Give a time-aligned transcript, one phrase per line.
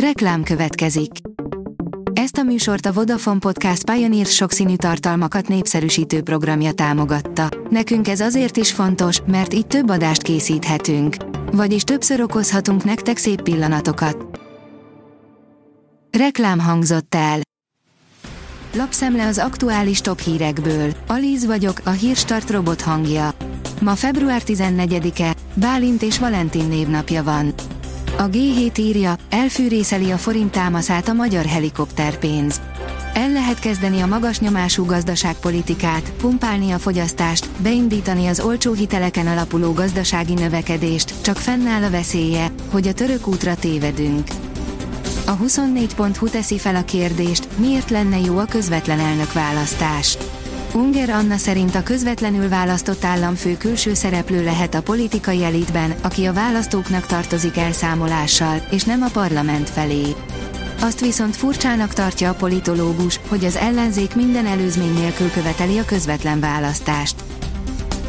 [0.00, 1.10] Reklám következik.
[2.12, 7.48] Ezt a műsort a Vodafone Podcast Pioneer sokszínű tartalmakat népszerűsítő programja támogatta.
[7.70, 11.16] Nekünk ez azért is fontos, mert így több adást készíthetünk.
[11.52, 14.40] Vagyis többször okozhatunk nektek szép pillanatokat.
[16.18, 17.40] Reklám hangzott el.
[18.74, 20.92] Lapszemle az aktuális top hírekből.
[21.06, 23.34] Alíz vagyok, a hírstart robot hangja.
[23.80, 27.54] Ma február 14-e, Bálint és Valentin névnapja van.
[28.18, 32.60] A G7 írja, elfűrészeli a forint támaszát a magyar helikopterpénz.
[33.14, 39.72] El lehet kezdeni a magas nyomású gazdaságpolitikát, pumpálni a fogyasztást, beindítani az olcsó hiteleken alapuló
[39.72, 44.28] gazdasági növekedést, csak fennáll a veszélye, hogy a török útra tévedünk.
[45.26, 50.18] A 24.hu teszi fel a kérdést, miért lenne jó a közvetlen elnök választás.
[50.76, 56.32] Unger Anna szerint a közvetlenül választott államfő külső szereplő lehet a politikai elitben, aki a
[56.32, 60.14] választóknak tartozik elszámolással, és nem a parlament felé.
[60.80, 66.40] Azt viszont furcsának tartja a politológus, hogy az ellenzék minden előzmény nélkül követeli a közvetlen
[66.40, 67.24] választást.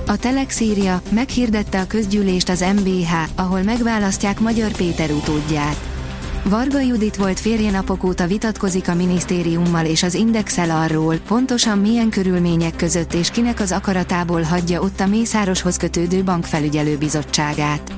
[0.07, 5.86] A Telex írja, meghirdette a közgyűlést az MBH, ahol megválasztják Magyar Péter utódját.
[6.49, 12.09] Varga Judit volt férje napok óta vitatkozik a minisztériummal és az Indexel arról, pontosan milyen
[12.09, 17.93] körülmények között és kinek az akaratából hagyja ott a Mészároshoz kötődő bankfelügyelő bizottságát.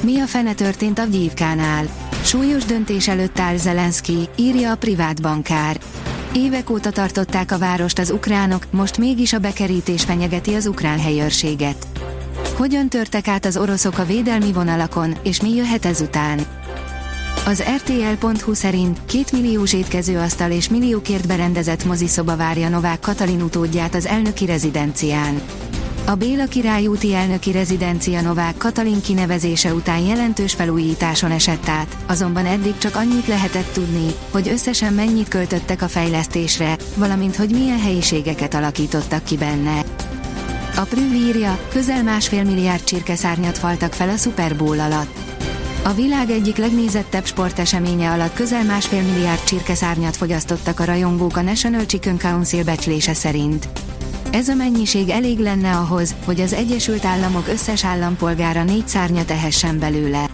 [0.00, 1.84] Mi a fene történt a Gyívkánál?
[2.24, 5.78] Súlyos döntés előtt áll Zelenszky, írja a privát bankár.
[6.34, 11.86] Évek óta tartották a várost az ukránok, most mégis a bekerítés fenyegeti az ukrán helyőrséget.
[12.56, 16.60] Hogyan törtek át az oroszok a védelmi vonalakon, és mi jöhet ezután?
[17.44, 24.06] Az RTL.hu szerint két milliós étkezőasztal és milliókért berendezett moziszoba várja Novák Katalin utódját az
[24.06, 25.42] elnöki rezidencián.
[26.06, 32.46] A Béla Király úti elnöki rezidencia Novák Katalin kinevezése után jelentős felújításon esett át, azonban
[32.46, 38.54] eddig csak annyit lehetett tudni, hogy összesen mennyit költöttek a fejlesztésre, valamint hogy milyen helyiségeket
[38.54, 39.84] alakítottak ki benne.
[40.76, 45.21] A Prüm írja, közel másfél milliárd csirkeszárnyat faltak fel a Super Bowl alatt.
[45.84, 51.86] A világ egyik legnézettebb sporteseménye alatt közel másfél milliárd csirkeszárnyat fogyasztottak a rajongók a National
[51.86, 53.68] Chicken Council becslése szerint.
[54.30, 59.78] Ez a mennyiség elég lenne ahhoz, hogy az Egyesült Államok összes állampolgára négy szárnyat ehessen
[59.78, 60.24] belőle.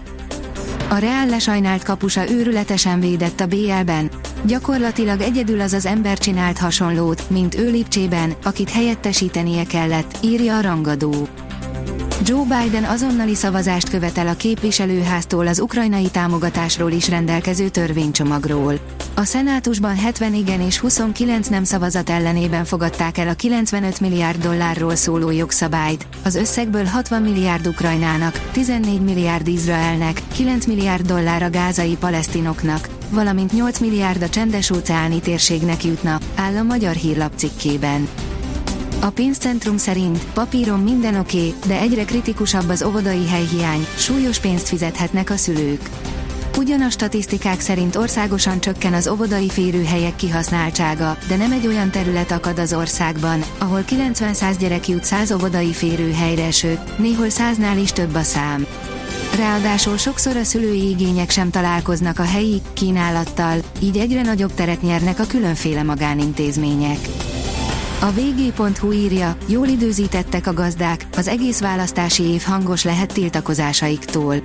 [0.88, 4.10] A Real lesajnált kapusa őrületesen védett a BL-ben,
[4.46, 10.60] gyakorlatilag egyedül az az ember csinált hasonlót, mint ő Lipcsében, akit helyettesítenie kellett, írja a
[10.60, 11.28] rangadó.
[12.22, 18.78] Joe Biden azonnali szavazást követel a képviselőháztól az ukrajnai támogatásról is rendelkező törvénycsomagról.
[19.14, 24.94] A szenátusban 70 igen és 29 nem szavazat ellenében fogadták el a 95 milliárd dollárról
[24.94, 31.96] szóló jogszabályt, az összegből 60 milliárd Ukrajnának, 14 milliárd Izraelnek, 9 milliárd dollár a gázai
[31.96, 38.08] palesztinoknak, valamint 8 milliárd a csendes óceáni térségnek jutna, áll a magyar hírlap cikkében.
[39.00, 44.68] A pénzcentrum szerint papíron minden oké, okay, de egyre kritikusabb az óvodai helyhiány, súlyos pénzt
[44.68, 45.90] fizethetnek a szülők.
[46.56, 52.58] Ugyan statisztikák szerint országosan csökken az óvodai férőhelyek kihasználtsága, de nem egy olyan terület akad
[52.58, 58.22] az országban, ahol 90-100 gyerek jut 100 óvodai férőhelyre, sőt, néhol 100-nál is több a
[58.22, 58.66] szám.
[59.36, 65.18] Ráadásul sokszor a szülői igények sem találkoznak a helyi kínálattal, így egyre nagyobb teret nyernek
[65.18, 66.98] a különféle magánintézmények.
[68.00, 74.36] A vg.hu írja, jól időzítettek a gazdák, az egész választási év hangos lehet tiltakozásaiktól.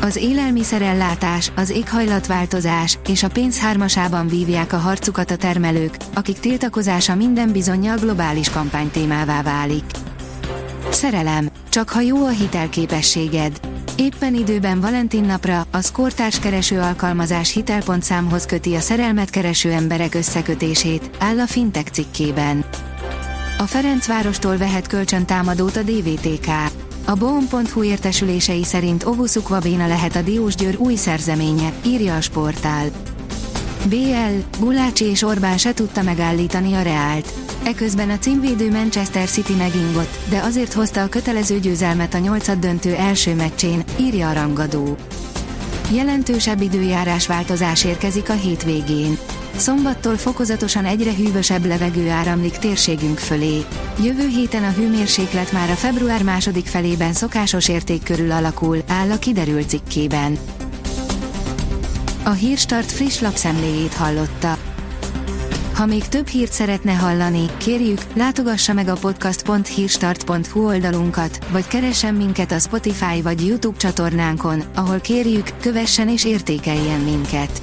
[0.00, 7.14] Az élelmiszerellátás, az éghajlatváltozás és a pénz hármasában vívják a harcukat a termelők, akik tiltakozása
[7.14, 9.84] minden bizonyal globális kampánytémává válik.
[10.90, 13.60] Szerelem, csak ha jó a hitelképességed.
[13.96, 21.10] Éppen időben Valentin napra a Skortárs kereső alkalmazás hitelpontszámhoz köti a szerelmet kereső emberek összekötését,
[21.18, 22.64] áll a Fintech cikkében.
[23.62, 26.46] A Ferencvárostól vehet kölcsön támadót a DVTK.
[27.04, 32.90] A Bohom.hu értesülései szerint Ovuszuk Vabéna lehet a Diós Győr új szerzeménye, írja a sportál.
[33.88, 37.32] BL, Gulácsi és Orbán se tudta megállítani a Reált.
[37.64, 42.94] Eközben a címvédő Manchester City megingott, de azért hozta a kötelező győzelmet a nyolcad döntő
[42.94, 44.96] első meccsén, írja a rangadó.
[45.92, 49.18] Jelentősebb időjárás változás érkezik a hétvégén.
[49.56, 53.64] Szombattól fokozatosan egyre hűvösebb levegő áramlik térségünk fölé.
[54.02, 59.18] Jövő héten a hőmérséklet már a február második felében szokásos érték körül alakul, áll a
[59.18, 60.38] kiderült cikkében.
[62.24, 64.58] A Hírstart friss lapszemléjét hallotta.
[65.74, 72.52] Ha még több hírt szeretne hallani, kérjük, látogassa meg a podcast.hírstart.hu oldalunkat, vagy keressen minket
[72.52, 77.62] a Spotify vagy YouTube csatornánkon, ahol kérjük, kövessen és értékeljen minket.